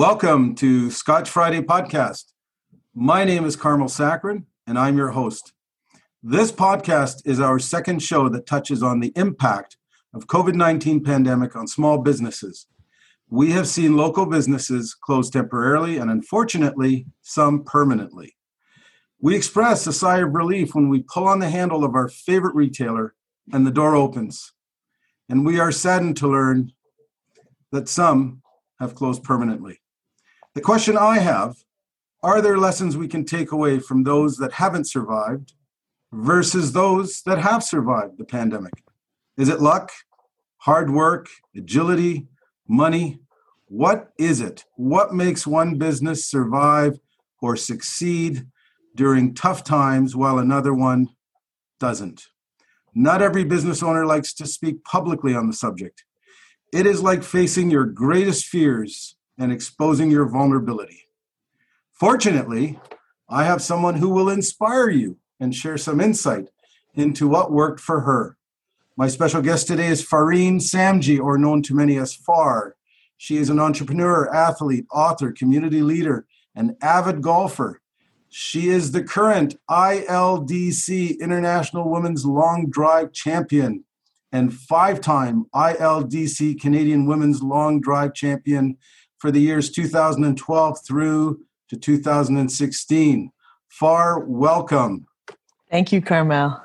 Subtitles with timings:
[0.00, 2.32] Welcome to Scotch Friday Podcast.
[2.94, 5.52] My name is Carmel Saccharin, and I'm your host.
[6.22, 9.76] This podcast is our second show that touches on the impact
[10.14, 12.66] of COVID-19 pandemic on small businesses.
[13.28, 18.36] We have seen local businesses close temporarily and unfortunately some permanently.
[19.20, 22.54] We express a sigh of relief when we pull on the handle of our favorite
[22.54, 23.14] retailer
[23.52, 24.54] and the door opens.
[25.28, 26.72] And we are saddened to learn
[27.70, 28.40] that some
[28.78, 29.82] have closed permanently.
[30.54, 31.58] The question I have
[32.22, 35.54] are there lessons we can take away from those that haven't survived
[36.12, 38.72] versus those that have survived the pandemic?
[39.38, 39.92] Is it luck,
[40.58, 42.26] hard work, agility,
[42.68, 43.20] money?
[43.66, 44.64] What is it?
[44.74, 46.98] What makes one business survive
[47.40, 48.46] or succeed
[48.96, 51.10] during tough times while another one
[51.78, 52.26] doesn't?
[52.92, 56.04] Not every business owner likes to speak publicly on the subject.
[56.72, 61.08] It is like facing your greatest fears and exposing your vulnerability.
[61.92, 62.78] Fortunately,
[63.28, 66.50] I have someone who will inspire you and share some insight
[66.94, 68.36] into what worked for her.
[68.96, 72.76] My special guest today is Fareen Samji, or known to many as Far.
[73.16, 77.80] She is an entrepreneur, athlete, author, community leader, and avid golfer.
[78.28, 83.84] She is the current ILDC International Women's Long Drive Champion
[84.32, 88.76] and five time ILDC Canadian Women's Long Drive Champion
[89.20, 93.30] for the years 2012 through to 2016.
[93.68, 95.06] Far welcome.
[95.70, 96.60] Thank you, Carmel.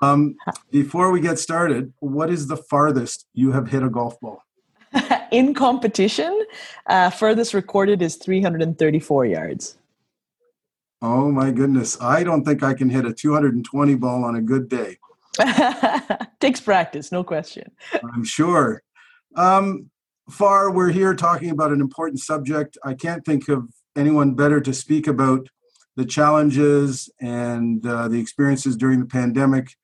[0.00, 0.36] Um,
[0.70, 4.44] before we get started, what is the farthest you have hit a golf ball?
[5.32, 6.46] In competition,
[6.86, 9.76] uh, furthest recorded is 334 yards.
[11.02, 12.00] Oh my goodness.
[12.00, 14.98] I don't think I can hit a 220 ball on a good day.
[16.40, 17.70] Takes practice, no question.
[18.02, 18.82] I'm sure.
[19.36, 19.90] Um,
[20.30, 22.76] Far, we're here talking about an important subject.
[22.84, 25.48] I can't think of anyone better to speak about
[25.96, 29.74] the challenges and uh, the experiences during the pandemic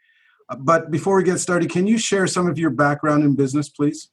[0.59, 4.11] but before we get started, can you share some of your background in business, please?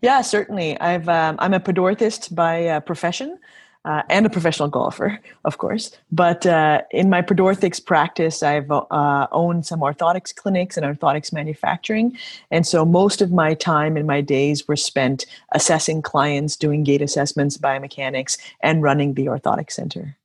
[0.00, 0.78] Yeah, certainly.
[0.80, 3.38] I've um, I'm a podorthist by uh, profession.
[3.84, 5.90] Uh, and a professional golfer, of course.
[6.12, 12.16] But uh, in my podorthics practice, I've uh, owned some orthotics clinics and orthotics manufacturing.
[12.52, 17.02] And so most of my time and my days were spent assessing clients, doing gait
[17.02, 20.16] assessments, biomechanics, and running the orthotic center.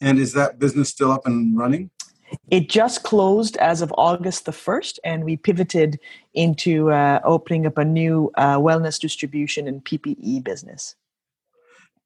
[0.00, 1.90] And is that business still up and running?
[2.50, 5.98] It just closed as of August the 1st, and we pivoted
[6.34, 10.96] into uh, opening up a new uh, wellness distribution and PPE business.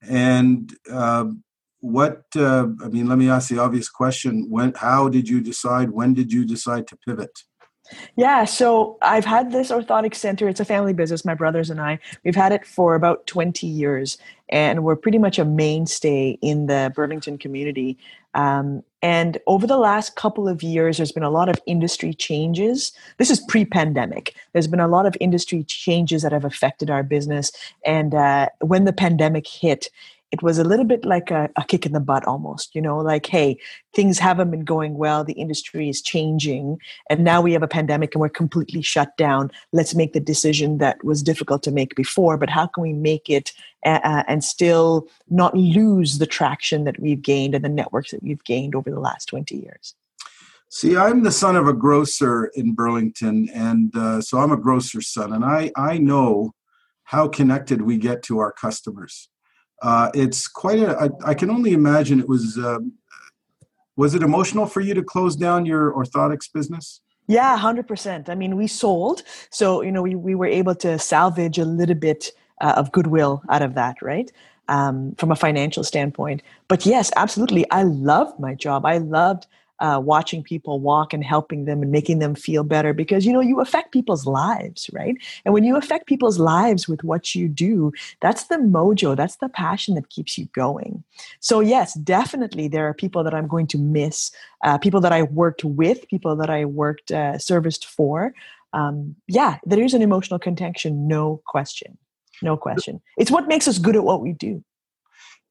[0.02, 1.26] And uh,
[1.80, 4.46] what, uh, I mean, let me ask the obvious question.
[4.48, 5.90] When, how did you decide?
[5.90, 7.30] When did you decide to pivot?
[8.16, 10.48] Yeah, so I've had this orthotic center.
[10.48, 11.98] It's a family business, my brothers and I.
[12.24, 14.18] We've had it for about 20 years,
[14.48, 17.98] and we're pretty much a mainstay in the Burlington community.
[18.34, 22.92] Um, and over the last couple of years, there's been a lot of industry changes.
[23.16, 24.34] This is pre pandemic.
[24.52, 27.50] There's been a lot of industry changes that have affected our business.
[27.84, 29.88] And uh, when the pandemic hit,
[30.32, 32.98] it was a little bit like a, a, kick in the butt almost you know
[32.98, 33.58] like hey
[33.94, 38.14] things haven't been going well the industry is changing and now we have a pandemic
[38.14, 42.36] and we're completely shut down let's make the decision that was difficult to make before
[42.36, 43.52] but how can we make it
[43.86, 48.44] uh, and still not lose the traction that we've gained and the networks that we've
[48.44, 49.94] gained over the last 20 years
[50.72, 55.08] See, I'm the son of a grocer in Burlington, and uh, so I'm a grocer's
[55.08, 56.54] son, and I, I know
[57.02, 59.28] how connected we get to our customers.
[59.82, 60.96] Uh, it's quite a.
[60.96, 62.58] I, I can only imagine it was.
[62.58, 62.78] Uh,
[63.96, 67.00] was it emotional for you to close down your orthotics business?
[67.26, 68.28] Yeah, hundred percent.
[68.28, 71.94] I mean, we sold, so you know, we we were able to salvage a little
[71.94, 74.30] bit uh, of goodwill out of that, right?
[74.68, 76.42] Um, from a financial standpoint.
[76.68, 78.84] But yes, absolutely, I loved my job.
[78.84, 79.46] I loved
[79.80, 83.40] uh, watching people walk and helping them and making them feel better because you know
[83.40, 85.16] you affect people's lives right?
[85.44, 89.48] And when you affect people's lives with what you do that's the mojo that's the
[89.48, 91.02] passion that keeps you going.
[91.40, 94.30] So yes definitely there are people that i'm going to miss
[94.64, 98.34] uh, people that i worked with people that i worked uh, serviced for.
[98.72, 101.98] Um, yeah there is an emotional contention no question
[102.42, 103.00] no question.
[103.18, 104.64] It's what makes us good at what we do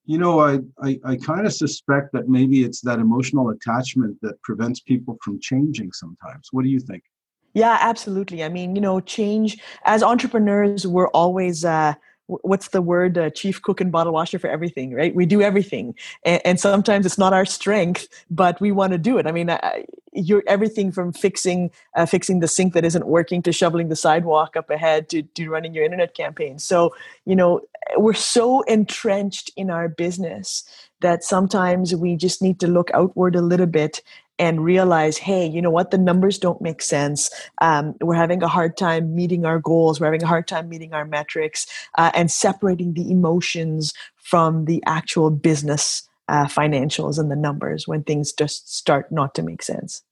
[0.09, 4.41] you know, I, I, I kind of suspect that maybe it's that emotional attachment that
[4.41, 6.50] prevents people from changing sometimes.
[6.51, 7.03] What do you think?
[7.53, 8.44] Yeah, absolutely.
[8.44, 11.94] I mean, you know, change as entrepreneurs, we're always, uh,
[12.30, 15.14] what's the word uh, chief cook and bottle washer for everything right?
[15.16, 15.96] We do everything.
[16.24, 19.28] And, and, sometimes it's not our strength but we want to do it.
[19.28, 23.52] I mean I, you're everything from fixing uh, fixing the sink that isn't working to
[23.52, 26.60] shoveling the sidewalk up ahead to, to running your internet campaign.
[26.60, 26.94] So
[27.26, 27.62] you know
[27.98, 30.64] we're so entrenched in our business
[31.02, 34.02] that sometimes we just need to look outward a little bit
[34.39, 37.30] and realize, hey, you know what, the numbers don't make sense.
[37.62, 40.00] Um, we're having a hard time meeting our goals.
[40.00, 44.81] We're having a hard time meeting our metrics uh, and separating the emotions from the
[44.88, 50.03] actual business uh, financials and the numbers when things just start not to make sense.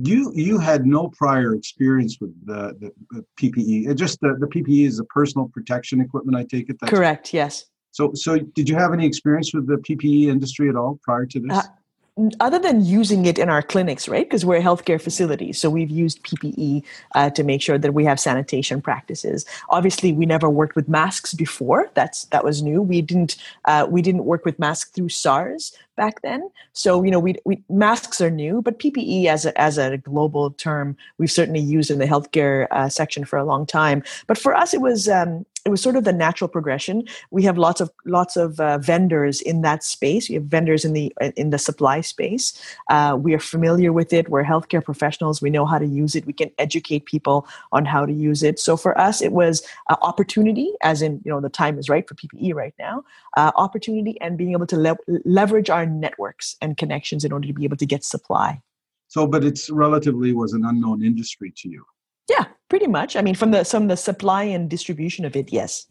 [0.00, 3.88] You you had no prior experience with the, the, the PPE.
[3.90, 6.36] It just the, the PPE is the personal protection equipment.
[6.36, 6.76] I take it.
[6.80, 7.34] That's Correct.
[7.34, 7.64] Yes.
[7.90, 11.40] So so did you have any experience with the PPE industry at all prior to
[11.40, 11.58] this?
[11.58, 11.62] Uh,
[12.40, 14.26] other than using it in our clinics, right?
[14.26, 16.82] Because we're a healthcare facility, so we've used PPE
[17.14, 19.44] uh, to make sure that we have sanitation practices.
[19.70, 21.90] Obviously, we never worked with masks before.
[21.94, 22.82] That's that was new.
[22.82, 26.48] We didn't uh, we didn't work with masks through SARS, back then.
[26.72, 30.52] So you know, we, we masks are new, but PPE as a, as a global
[30.52, 34.02] term, we've certainly used in the healthcare uh, section for a long time.
[34.26, 37.06] But for us, it was um, it was sort of the natural progression.
[37.30, 40.28] We have lots of lots of uh, vendors in that space.
[40.28, 42.58] We have vendors in the in the supply space.
[42.88, 44.30] Uh, we are familiar with it.
[44.30, 45.42] We're healthcare professionals.
[45.42, 46.26] We know how to use it.
[46.26, 48.58] We can educate people on how to use it.
[48.58, 49.62] So for us, it was
[50.00, 53.04] opportunity, as in you know the time is right for PPE right now.
[53.36, 57.54] Uh, opportunity and being able to le- leverage our networks and connections in order to
[57.54, 58.60] be able to get supply.
[59.08, 61.84] So, but it's relatively was an unknown industry to you.
[62.28, 63.16] Yeah, pretty much.
[63.16, 65.86] I mean, from the from the supply and distribution of it, yes.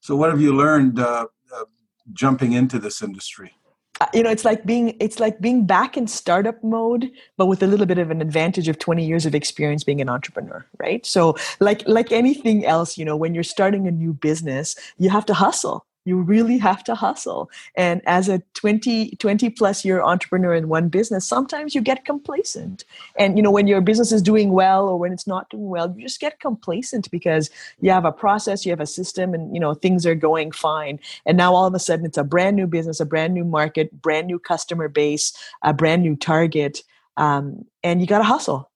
[0.00, 1.64] So, what have you learned uh, uh,
[2.12, 3.52] jumping into this industry?
[4.00, 7.62] Uh, you know, it's like being it's like being back in startup mode, but with
[7.62, 11.06] a little bit of an advantage of twenty years of experience being an entrepreneur, right?
[11.06, 15.26] So, like like anything else, you know, when you're starting a new business, you have
[15.26, 17.48] to hustle you really have to hustle.
[17.76, 22.84] And as a 20 20 plus year entrepreneur in one business sometimes you get complacent.
[23.16, 25.94] And you know when your business is doing well or when it's not doing well
[25.96, 27.48] you just get complacent because
[27.80, 30.98] you have a process you have a system and you know things are going fine.
[31.26, 34.02] And now all of a sudden it's a brand new business a brand new market
[34.02, 35.32] brand new customer base
[35.62, 36.82] a brand new target
[37.16, 38.70] um, and you got to hustle.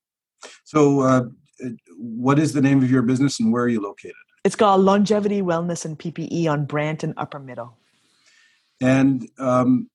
[0.63, 1.23] So uh,
[1.97, 5.41] what is the name of your business and where are you located it's called Longevity
[5.41, 7.75] Wellness and PPE on Brant and Upper Middle.
[8.79, 9.89] And um,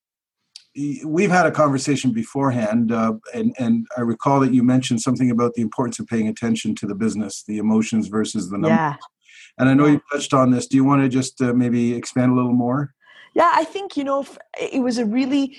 [1.05, 5.55] we've had a conversation beforehand, uh, and, and I recall that you mentioned something about
[5.55, 8.71] the importance of paying attention to the business, the emotions versus the numbers.
[8.71, 8.97] Yeah.
[9.57, 10.67] And I know you touched on this.
[10.67, 12.93] Do you want to just uh, maybe expand a little more?
[13.35, 14.27] Yeah, I think, you know,
[14.59, 15.57] it was a really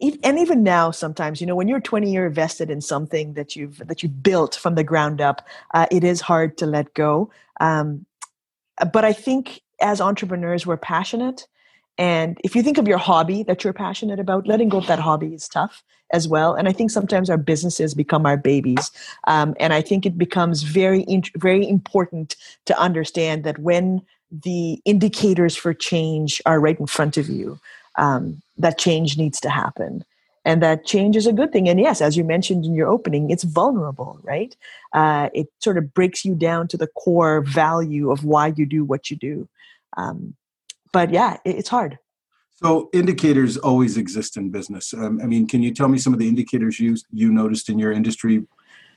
[0.00, 3.78] and even now sometimes you know when you're 20 year vested in something that you've
[3.86, 8.04] that you built from the ground up uh, it is hard to let go um,
[8.92, 11.46] but i think as entrepreneurs we're passionate
[11.98, 14.98] and if you think of your hobby that you're passionate about letting go of that
[14.98, 15.82] hobby is tough
[16.12, 18.90] as well and i think sometimes our businesses become our babies
[19.26, 21.04] um, and i think it becomes very
[21.36, 27.28] very important to understand that when the indicators for change are right in front of
[27.28, 27.58] you
[27.96, 30.04] um, that change needs to happen.
[30.44, 31.68] And that change is a good thing.
[31.68, 34.56] And yes as you mentioned in your opening it's vulnerable right?
[34.92, 38.84] Uh, it sort of breaks you down to the core value of why you do
[38.84, 39.48] what you do.
[39.96, 40.34] Um,
[40.92, 41.98] but yeah it, it's hard.
[42.54, 44.94] So indicators always exist in business.
[44.94, 47.78] Um, i mean can you tell me some of the indicators you you noticed in
[47.78, 48.46] your industry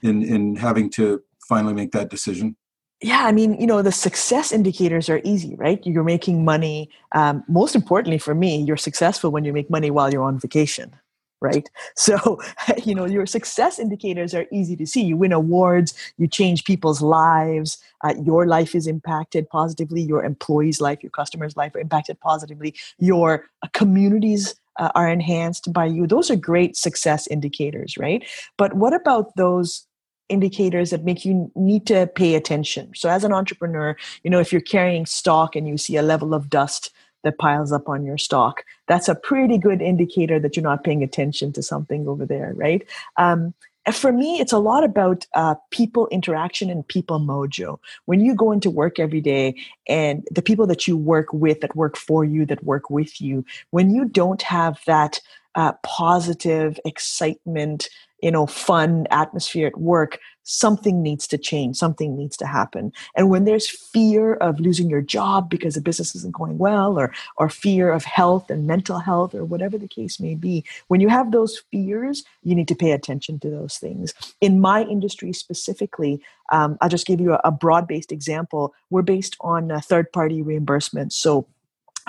[0.01, 2.55] in in having to finally make that decision
[3.01, 5.85] yeah i mean you know the success indicators are easy right?
[5.85, 10.11] You're making money um, most importantly for me you're successful when you make money while
[10.11, 10.93] you're on vacation
[11.41, 11.69] right?
[11.95, 12.41] So
[12.83, 15.03] you know your success indicators are easy to see.
[15.03, 20.81] You win awards you change people's lives uh, your life is impacted positively your employees
[20.81, 26.07] life your customers life are impacted positively your uh, communities uh, are enhanced by you.
[26.07, 28.23] Those are great success indicators right?
[28.57, 29.85] But what about those
[30.29, 32.91] indicators that make you need to pay attention.
[32.95, 36.33] So as an entrepreneur, you know, if you're carrying stock and you see a level
[36.33, 36.91] of dust
[37.23, 41.03] that piles up on your stock, that's a pretty good indicator that you're not paying
[41.03, 42.87] attention to something over there, right?
[43.17, 43.53] Um,
[43.91, 47.79] for me, it's a lot about uh, people interaction and people mojo.
[48.05, 49.55] When you go into work every day
[49.87, 53.45] and the people that you work with, that work for you, that work with you,
[53.71, 55.19] when you don't have that
[55.55, 57.89] uh, positive excitement,
[58.21, 62.91] you know fun atmosphere at work something needs to change something needs to happen.
[63.15, 67.13] And when there's fear of losing your job because the business isn't going well or
[67.37, 71.07] or fear of health and mental health or whatever the case may be when you
[71.07, 74.13] have those fears you need to pay attention to those things.
[74.41, 76.21] In my industry specifically
[76.51, 78.73] um, i'll just give you a, a broad-based example.
[78.89, 81.45] We're based on third party reimbursement so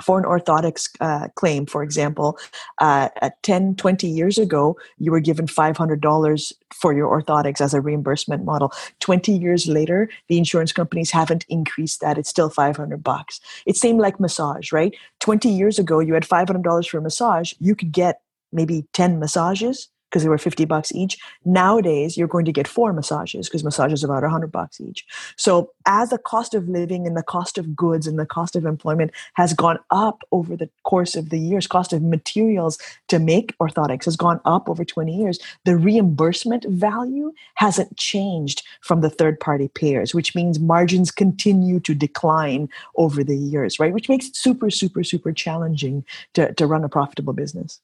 [0.03, 2.39] for an orthotics uh, claim, for example,
[2.79, 3.09] uh,
[3.43, 8.73] 10, 20 years ago, you were given $500 for your orthotics as a reimbursement model.
[9.01, 12.19] 20 years later, the insurance companies haven't increased that.
[12.19, 13.41] It's still 500 bucks.
[13.67, 14.95] It's same like massage, right?
[15.21, 17.53] 20 years ago, you had $500 for a massage.
[17.59, 21.19] You could get maybe 10 massages because they were 50 bucks each.
[21.45, 25.07] Nowadays, you're going to get four massages because massages are about 100 bucks each.
[25.37, 28.67] So, as the cost of living and the cost of goods and the cost of
[28.67, 33.57] employment has gone up over the course of the years, cost of materials to make
[33.59, 39.39] orthotics has gone up over 20 years, the reimbursement value hasn't changed from the third
[39.39, 43.93] party payers, which means margins continue to decline over the years, right?
[43.93, 47.81] Which makes it super, super, super challenging to, to run a profitable business.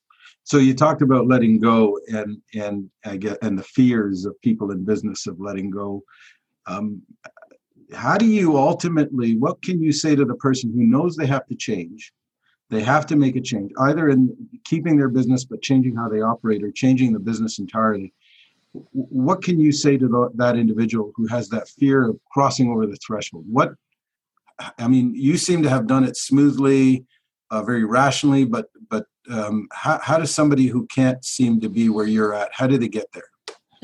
[0.47, 4.71] So you talked about letting go and and I get and the fears of people
[4.71, 6.03] in business of letting go.
[6.67, 7.01] Um,
[7.93, 9.35] how do you ultimately?
[9.35, 12.13] What can you say to the person who knows they have to change?
[12.69, 16.21] They have to make a change, either in keeping their business but changing how they
[16.21, 18.13] operate, or changing the business entirely.
[18.71, 22.87] What can you say to the, that individual who has that fear of crossing over
[22.87, 23.43] the threshold?
[23.49, 23.73] What
[24.77, 27.05] I mean, you seem to have done it smoothly,
[27.51, 31.89] uh, very rationally, but but um, how, how does somebody who can't seem to be
[31.89, 33.29] where you're at how do they get there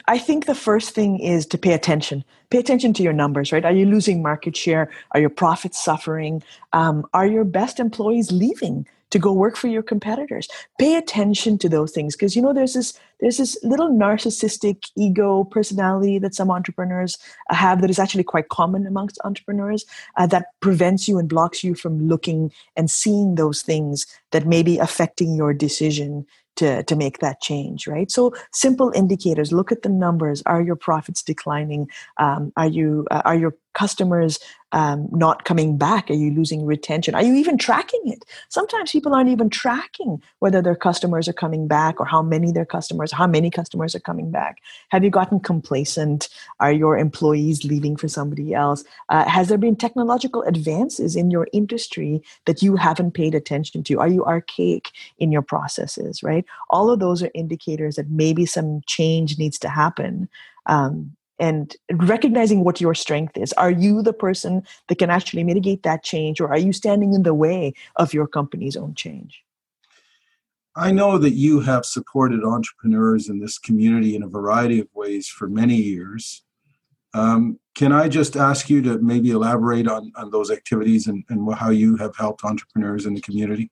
[0.06, 2.26] I think the first thing is to pay attention.
[2.50, 3.64] Pay attention to your numbers, right?
[3.64, 4.92] Are you losing market share?
[5.12, 6.44] Are your profits suffering?
[6.74, 8.86] Um, are your best employees leaving?
[9.14, 10.48] To go work for your competitors
[10.80, 15.44] pay attention to those things because you know there's this there's this little narcissistic ego
[15.44, 19.86] personality that some entrepreneurs have that is actually quite common amongst entrepreneurs
[20.18, 24.64] uh, that prevents you and blocks you from looking and seeing those things that may
[24.64, 28.12] be affecting your decision to, to make that change, right?
[28.12, 29.52] So simple indicators.
[29.52, 30.44] Look at the numbers.
[30.46, 31.90] Are your profits declining?
[32.18, 34.40] Um, are you uh, are your customers
[34.74, 36.10] um, not coming back?
[36.10, 37.14] Are you losing retention?
[37.14, 38.26] Are you even tracking it?
[38.50, 42.66] Sometimes people aren't even tracking whether their customers are coming back or how many their
[42.66, 44.58] customers, how many customers are coming back.
[44.90, 46.28] Have you gotten complacent?
[46.60, 48.84] Are your employees leaving for somebody else?
[49.10, 54.00] Uh, has there been technological advances in your industry that you haven't paid attention to?
[54.00, 54.90] Are you archaic
[55.20, 56.46] in your processes, right?
[56.72, 60.30] All of those are indicators that maybe some change needs to happen.
[60.66, 63.52] Um, and recognizing what your strength is.
[63.54, 67.24] Are you the person that can actually mitigate that change, or are you standing in
[67.24, 69.44] the way of your company's own change?
[70.74, 75.28] I know that you have supported entrepreneurs in this community in a variety of ways
[75.28, 76.44] for many years.
[77.14, 81.54] Um, can I just ask you to maybe elaborate on, on those activities and, and
[81.56, 83.70] how you have helped entrepreneurs in the community?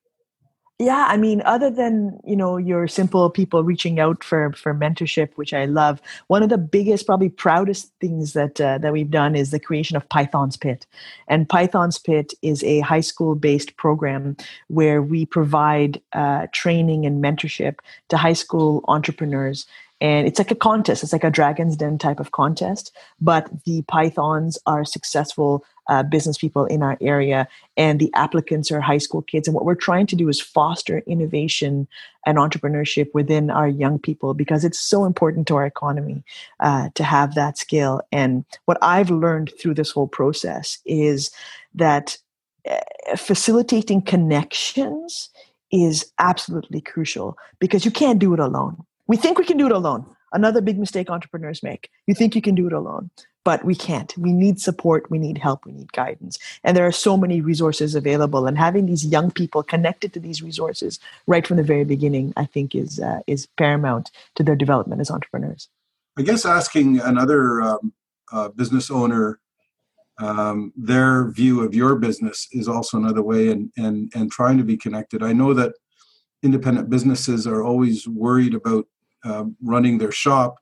[0.81, 5.29] Yeah i mean other than you know your simple people reaching out for for mentorship
[5.35, 9.35] which i love one of the biggest probably proudest things that uh, that we've done
[9.35, 10.85] is the creation of python's pit.
[11.27, 14.35] And python's pit is a high school based program
[14.67, 17.77] where we provide uh, training and mentorship
[18.09, 19.65] to high school entrepreneurs.
[19.99, 21.03] And it's like a contest.
[21.03, 22.91] It's like a dragon's den type of contest.
[23.19, 28.81] But the pythons are successful uh, business people in our area and the applicants are
[28.81, 31.87] high school kids and what we're trying to do is foster innovation
[32.25, 36.23] and entrepreneurship within our young people because it's so important to our economy
[36.61, 41.29] uh, to have that skill and what i've learned through this whole process is
[41.75, 42.17] that
[42.69, 45.29] uh, facilitating connections
[45.71, 49.73] is absolutely crucial because you can't do it alone we think we can do it
[49.73, 50.05] alone.
[50.31, 51.89] Another big mistake entrepreneurs make.
[52.07, 53.09] You think you can do it alone,
[53.43, 54.15] but we can't.
[54.17, 56.37] We need support, we need help, we need guidance.
[56.63, 58.45] And there are so many resources available.
[58.45, 62.45] And having these young people connected to these resources right from the very beginning, I
[62.45, 65.69] think, is, uh, is paramount to their development as entrepreneurs.
[66.17, 67.93] I guess asking another um,
[68.31, 69.39] uh, business owner
[70.19, 74.63] um, their view of your business is also another way and, and, and trying to
[74.63, 75.23] be connected.
[75.23, 75.73] I know that
[76.43, 78.87] independent businesses are always worried about
[79.23, 80.57] uh, running their shop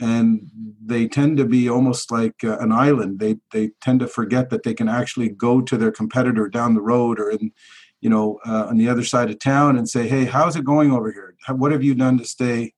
[0.00, 0.50] and
[0.84, 3.18] they tend to be almost like uh, an island.
[3.18, 6.80] They they tend to forget that they can actually go to their competitor down the
[6.80, 7.52] road or in
[8.00, 10.92] you know uh, on the other side of town and say hey how's it going
[10.92, 11.34] over here?
[11.48, 12.74] What have you done to stay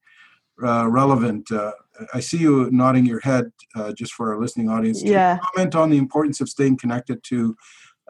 [0.62, 1.50] uh, relevant?
[1.50, 1.72] Uh,
[2.14, 5.02] i see you nodding your head uh, just for our listening audience.
[5.02, 5.38] Yeah.
[5.38, 7.56] comment on the importance of staying connected to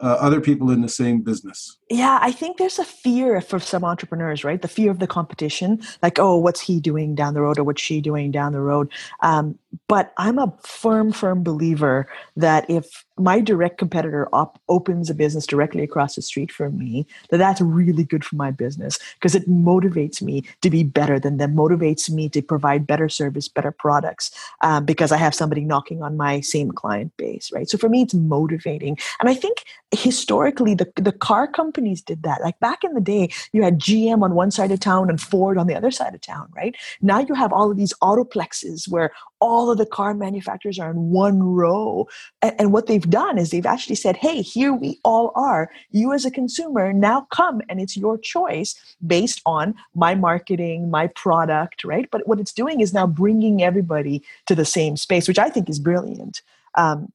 [0.01, 1.77] uh, other people in the same business?
[1.89, 4.61] Yeah, I think there's a fear for some entrepreneurs, right?
[4.61, 7.81] The fear of the competition, like, oh, what's he doing down the road or what's
[7.81, 8.91] she doing down the road?
[9.21, 15.13] Um, but I'm a firm, firm believer that if my direct competitor op- opens a
[15.13, 19.35] business directly across the street from me, that that's really good for my business because
[19.35, 23.71] it motivates me to be better than them, motivates me to provide better service, better
[23.71, 27.69] products um, because I have somebody knocking on my same client base, right?
[27.69, 28.97] So for me, it's motivating.
[29.19, 32.41] And I think historically, the, the car companies did that.
[32.41, 35.57] Like back in the day, you had GM on one side of town and Ford
[35.57, 36.75] on the other side of town, right?
[37.01, 41.09] Now you have all of these autoplexes where all of the car manufacturers are in
[41.09, 42.07] one row.
[42.41, 45.71] And, and, what they've done is they've actually said, hey, here we all are.
[45.91, 51.07] You as a consumer now come and it's your choice based on my marketing, my
[51.07, 52.09] product, right?
[52.11, 55.69] But what it's doing is now bringing everybody to the same space, which I think
[55.69, 56.41] is brilliant.
[56.75, 57.11] Um,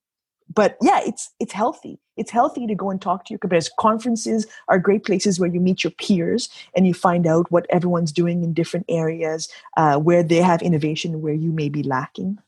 [0.52, 1.98] but yeah, it's it's healthy.
[2.16, 3.70] It's healthy to go and talk to your competitors.
[3.78, 8.12] Conferences are great places where you meet your peers and you find out what everyone's
[8.12, 12.38] doing in different areas, uh, where they have innovation, where you may be lacking.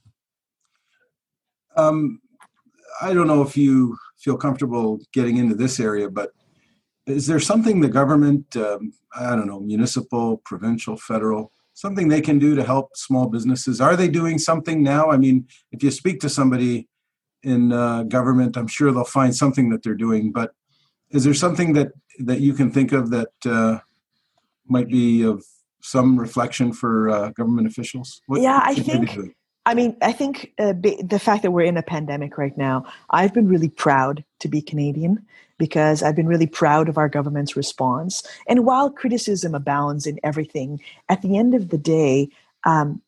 [1.77, 2.21] Um,
[3.01, 6.31] I don't know if you feel comfortable getting into this area, but
[7.07, 12.39] is there something the government, um, I don't know, municipal, provincial, federal, something they can
[12.39, 13.81] do to help small businesses?
[13.81, 15.11] Are they doing something now?
[15.11, 16.89] I mean, if you speak to somebody
[17.43, 20.33] in uh, government, I'm sure they'll find something that they're doing.
[20.33, 20.53] But
[21.11, 21.89] is there something that
[22.21, 23.79] that you can think of that uh,
[24.67, 25.45] might be of
[25.83, 28.21] some reflection for uh, government officials?
[28.27, 29.35] What yeah, I think.
[29.67, 33.35] I mean, I think uh, the fact that we're in a pandemic right now, I've
[33.35, 35.27] been really proud to be Canadian
[35.59, 38.23] because I've been really proud of our government's response.
[38.47, 42.29] And while criticism abounds in everything, at the end of the day,
[42.65, 43.03] um,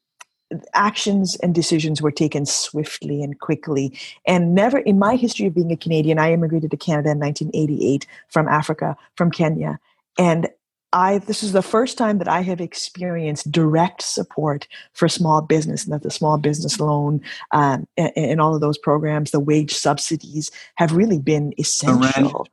[0.75, 3.99] actions and decisions were taken swiftly and quickly.
[4.27, 8.07] And never in my history of being a Canadian, I immigrated to Canada in 1988
[8.29, 9.79] from Africa, from Kenya.
[10.19, 10.49] And
[10.93, 15.85] I this is the first time that I have experienced direct support for small business,
[15.85, 17.21] and that the small business loan
[17.53, 22.49] um, and, and, all of those programs, the wage subsidies, have really been essential.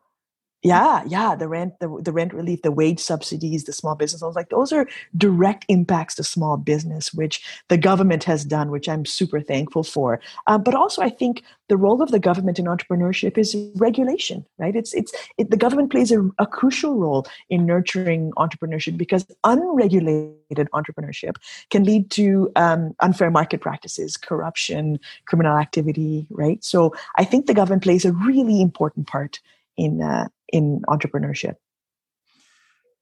[0.66, 4.36] Yeah, yeah, the rent, the, the rent relief, the wage subsidies, the small business loans,
[4.36, 9.06] like those are direct impacts to small business, which the government has done, which I'm
[9.06, 10.20] super thankful for.
[10.48, 14.76] Um, but also, I think the role of the government in entrepreneurship is regulation, right?
[14.76, 20.68] It's it's it, the government plays a, a crucial role in nurturing entrepreneurship because unregulated
[20.74, 21.36] entrepreneurship
[21.70, 26.64] can lead to um, unfair market practices, corruption, criminal activity, right?
[26.64, 29.40] So I think the government plays a really important part
[29.78, 31.56] in uh, in entrepreneurship.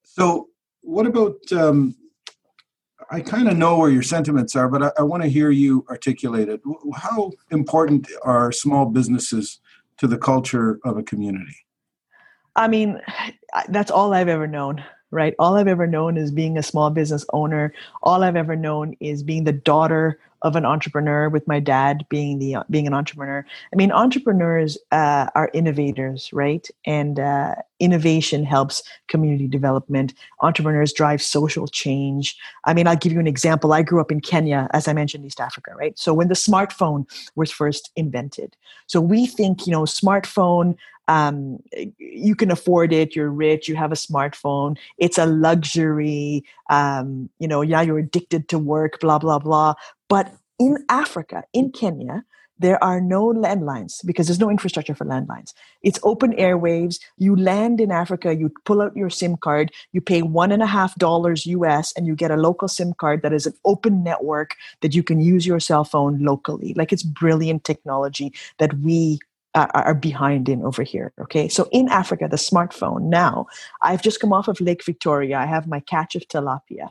[0.02, 0.48] So,
[0.82, 1.36] what about?
[1.52, 1.96] Um,
[3.10, 5.84] I kind of know where your sentiments are, but I, I want to hear you
[5.90, 6.62] articulate it.
[6.94, 9.60] How important are small businesses
[9.98, 11.56] to the culture of a community?
[12.56, 13.00] I mean,
[13.68, 15.34] that's all I've ever known, right?
[15.38, 17.74] All I've ever known is being a small business owner.
[18.02, 22.38] All I've ever known is being the daughter of an entrepreneur with my dad being
[22.38, 23.44] the being an entrepreneur.
[23.72, 26.68] I mean entrepreneurs uh, are innovators right?
[26.86, 30.14] And uh, innovation helps community development.
[30.42, 32.36] Entrepreneurs drive social change.
[32.66, 33.72] I mean i'll give you an example.
[33.72, 35.98] I grew up in kenya as i mentioned east africa right?
[35.98, 38.56] So when the smartphone was first invented.
[38.86, 40.76] So we think you know smartphone
[41.08, 41.62] um,
[41.98, 43.14] you can afford it.
[43.14, 43.68] You're rich.
[43.68, 44.78] You have a smartphone.
[44.98, 46.44] It's a luxury.
[46.70, 49.74] Um, you know yeah you're addicted to work blah blah blah
[50.08, 52.24] but in Africa, in Kenya,
[52.58, 55.52] there are no landlines because there's no infrastructure for landlines.
[55.82, 57.00] It's open airwaves.
[57.18, 60.66] You land in Africa, you pull out your SIM card, you pay one and a
[60.66, 64.54] half dollars US, and you get a local SIM card that is an open network
[64.82, 66.74] that you can use your cell phone locally.
[66.74, 69.18] Like it's brilliant technology that we
[69.54, 71.12] uh, are behind in over here.
[71.20, 73.46] Okay, so in Africa, the smartphone now,
[73.82, 75.38] I've just come off of Lake Victoria.
[75.38, 76.90] I have my catch of tilapia.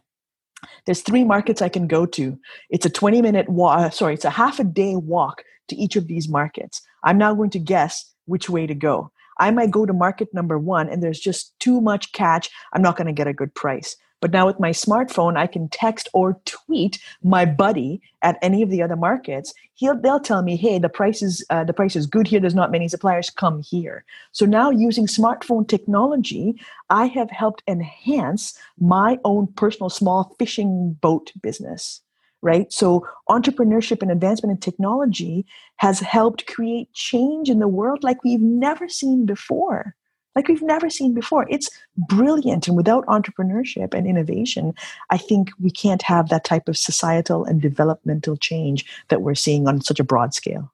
[0.86, 2.38] There's three markets I can go to.
[2.70, 5.96] It's a 20 minute walk, uh, sorry, it's a half a day walk to each
[5.96, 6.82] of these markets.
[7.04, 9.12] I'm now going to guess which way to go.
[9.40, 12.50] I might go to market number one and there's just too much catch.
[12.74, 13.96] I'm not going to get a good price.
[14.24, 18.70] But now with my smartphone, I can text or tweet my buddy at any of
[18.70, 19.54] the other markets.
[19.74, 22.40] He'll they'll tell me, hey, the price is uh, the price is good here.
[22.40, 23.30] There's not many suppliers.
[23.30, 24.06] Come here.
[24.32, 26.58] So now using smartphone technology,
[26.90, 32.00] I have helped enhance my own personal small fishing boat business
[32.42, 32.74] right?
[32.74, 35.46] So entrepreneurship and advancement in technology
[35.78, 39.96] has helped create change in the world like we've never seen before
[40.36, 41.46] like we've never seen before.
[41.50, 42.68] It's brilliant.
[42.68, 44.74] And without entrepreneurship and innovation,
[45.10, 49.68] I think we can't have that type of societal and developmental change that we're seeing
[49.68, 50.72] on such a broad scale.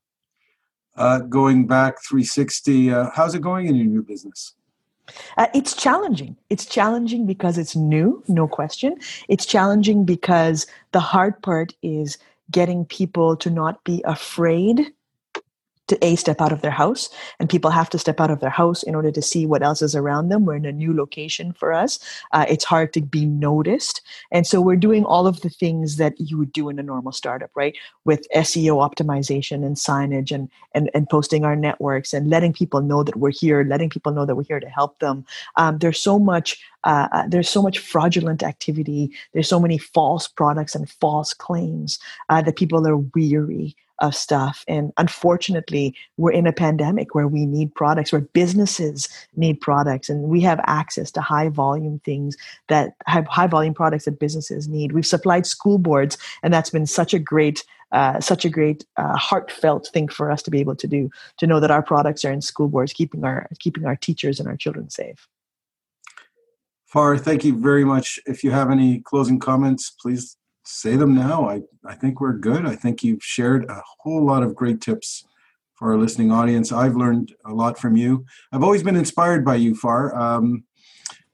[0.96, 4.54] Uh, going back 360, uh, how's it going in your new business?
[5.38, 6.36] Uh, it's challenging.
[6.50, 8.98] It's challenging because it's new, no question.
[9.28, 12.18] It's challenging because the hard part is
[12.52, 14.92] getting people to not be afraid
[15.90, 18.50] to a step out of their house and people have to step out of their
[18.50, 20.46] house in order to see what else is around them.
[20.46, 22.00] We're in a new location for us.
[22.32, 24.02] Uh, it's hard to be noticed.
[24.32, 27.12] And so we're doing all of the things that you would do in a normal
[27.12, 27.76] startup right?
[28.06, 33.04] With seo optimization and signage and and, and posting our networks and letting people know
[33.04, 35.26] that we're here letting people know that we're here to help them.
[35.58, 39.12] Um, there's so much uh, uh there's so much fraudulent activity.
[39.34, 42.00] There's so many false products and false claims
[42.30, 44.64] uh, that people are weary of stuff.
[44.68, 50.24] And unfortunately, we're in a pandemic where we need products, where businesses need products, and
[50.24, 54.92] we have access to high volume things that have high volume products that businesses need.
[54.92, 59.18] We've supplied school boards, and that's been such a great uh, such a great uh,
[59.18, 62.32] heartfelt thing for us to be able to do to know that our products are
[62.32, 65.28] in school boards keeping our keeping our teachers and our children safe
[66.86, 70.38] far thank you very much if you have any closing comments please
[70.70, 71.50] say them now.
[71.50, 72.66] I, I think we're good.
[72.66, 75.26] I think you've shared a whole lot of great tips
[75.76, 76.72] for our listening audience.
[76.72, 78.26] I've learned a lot from you.
[78.52, 80.16] I've always been inspired by you, Far.
[80.16, 80.66] Um,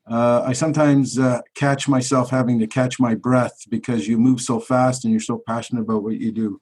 [0.09, 4.59] uh, I sometimes uh, catch myself having to catch my breath because you move so
[4.59, 6.61] fast and you're so passionate about what you do.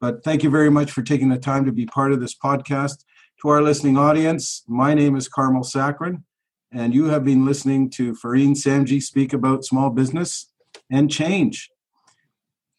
[0.00, 3.04] But thank you very much for taking the time to be part of this podcast.
[3.42, 6.22] To our listening audience, my name is Carmel Saccharin,
[6.72, 10.50] and you have been listening to Fareen Samji speak about small business
[10.90, 11.70] and change.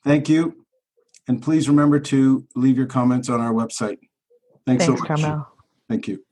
[0.05, 0.65] Thank you.
[1.27, 3.97] And please remember to leave your comments on our website.
[4.65, 5.21] Thanks, Thanks so much.
[5.21, 5.47] Carmel.
[5.89, 6.24] Thank you.